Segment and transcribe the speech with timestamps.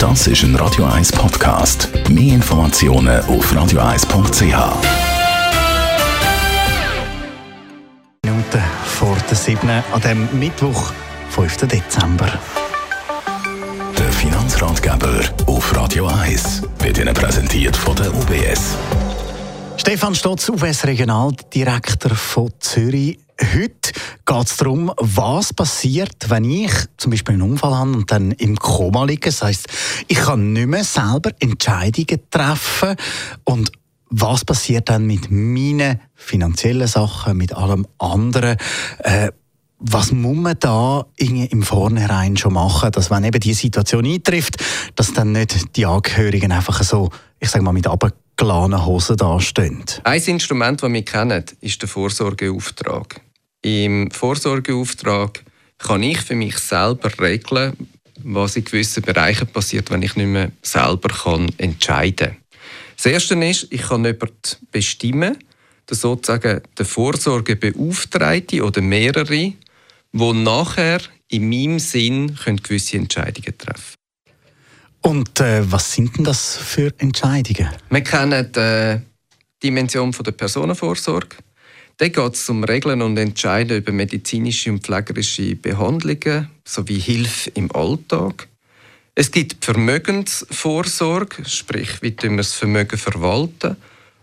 [0.00, 1.90] Das ist ein Radio 1 Podcast.
[2.08, 4.42] Mehr Informationen auf radio1.ch.
[8.24, 9.68] Minuten vor der 7.
[9.68, 10.94] an dem Mittwoch,
[11.28, 11.68] 5.
[11.68, 12.32] Dezember.
[13.98, 18.76] Der Finanzratgeber auf Radio 1 wird Ihnen präsentiert von der UBS.
[19.76, 23.18] Stefan Stotz, UBS Regionaldirektor von Zürich.
[23.40, 23.92] Heute
[24.26, 28.56] geht es darum, was passiert, wenn ich zum Beispiel einen Unfall habe und dann im
[28.56, 29.30] Koma liege.
[29.30, 29.68] Das heisst,
[30.08, 32.96] ich kann nicht mehr selber Entscheidungen treffen.
[33.44, 33.72] Und
[34.10, 38.56] was passiert dann mit meinen finanziellen Sachen, mit allem anderen?
[38.98, 39.30] Äh,
[39.80, 44.62] was muss man da im Vornherein schon machen, dass wenn eben die Situation eintrifft,
[44.94, 49.82] dass dann nicht die Angehörigen einfach so, ich sage mal, mit abgeladenen Hosen dastehen?
[50.04, 53.22] Ein Instrument, das wir kennen, ist der Vorsorgeauftrag.
[53.62, 55.44] Im Vorsorgeauftrag
[55.78, 57.76] kann ich für mich selber regeln,
[58.22, 62.36] was in gewissen Bereichen passiert, wenn ich nicht mehr selber kann entscheiden kann.
[62.96, 64.36] Das Erste ist, ich kann jemanden
[64.70, 65.38] bestimmen,
[65.90, 69.56] sozusagen der Vorsorgebeauftragte oder mehrere, die
[70.12, 73.94] nachher in meinem Sinn können gewisse Entscheidungen treffen
[75.02, 77.70] Und äh, was sind denn das für Entscheidungen?
[77.88, 79.00] Wir kennen die
[79.62, 81.36] Dimension der Personenvorsorge.
[82.00, 87.70] Da geht es um Regeln und Entscheiden über medizinische und pflegerische Behandlungen sowie Hilfe im
[87.72, 88.48] Alltag.
[89.14, 93.76] Es gibt Vermögensvorsorge, sprich, wie wir das Vermögen verwalten.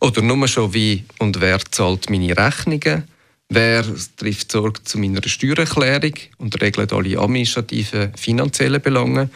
[0.00, 3.04] Oder nur schon wie und wer zahlt meine Rechnungen.
[3.48, 3.86] Wer
[4.18, 9.30] trifft Sorge zu meiner Steuererklärung und regelt alle administrativen finanziellen Belange.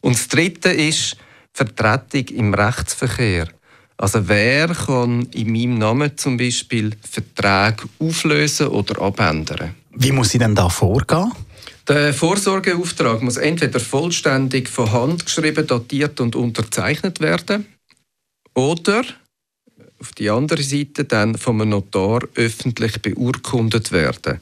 [0.00, 1.16] Und das Dritte ist
[1.52, 3.46] Vertretung im Rechtsverkehr.
[3.98, 9.74] Also wer kann in meinem Namen zum Beispiel Verträge auflösen oder abändern?
[9.92, 11.32] Wie muss ich denn da vorgehen?
[11.88, 17.66] Der Vorsorgeauftrag muss entweder vollständig von Hand geschrieben, datiert und unterzeichnet werden
[18.54, 19.04] oder
[19.98, 24.40] auf die andere Seite dann vom Notar öffentlich beurkundet werden.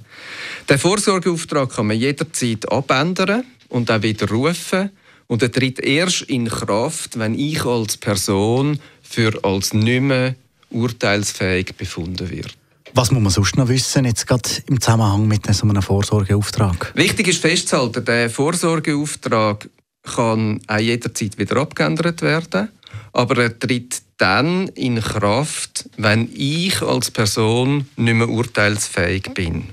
[0.69, 4.91] Der Vorsorgeauftrag kann man jederzeit abändern und auch widerrufen
[5.27, 8.81] und er tritt erst in Kraft, wenn ich als Person
[9.15, 10.35] für als nicht mehr
[10.71, 12.57] urteilsfähig befunden wird.
[12.93, 16.93] Was muss man sonst noch wissen, jetzt gerade im Zusammenhang mit so einem Vorsorgeauftrag?
[16.95, 19.69] Wichtig ist festzuhalten, der Vorsorgeauftrag
[20.03, 22.69] kann auch jederzeit wieder abgeändert werden,
[23.13, 29.71] aber er tritt dann in Kraft, wenn ich als Person nicht mehr urteilsfähig bin.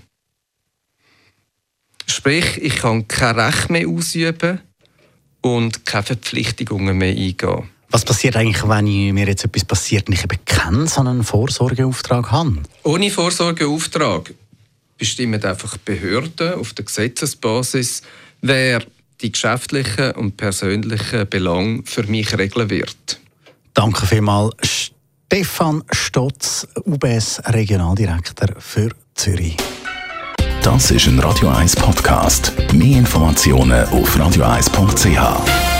[2.07, 4.59] Sprich, ich kann kein Recht mehr ausüben
[5.41, 7.69] und keine Verpflichtungen mehr eingehen.
[7.91, 12.31] Was passiert eigentlich, wenn mir jetzt etwas passiert und ich eben keinen so einen Vorsorgeauftrag
[12.31, 12.63] habe?
[12.83, 14.33] Ohne Vorsorgeauftrag
[14.97, 18.01] bestimmen einfach Behörden auf der Gesetzesbasis,
[18.41, 18.81] wer
[19.19, 23.19] die geschäftlichen und persönlichen Belange für mich regeln wird.
[23.73, 24.91] Danke vielmals,
[25.27, 29.57] Stefan Stotz, UBS Regionaldirektor für Zürich.
[30.63, 32.53] Das ist ein Radio 1 Podcast.
[32.73, 35.70] Mehr Informationen auf radio1.ch.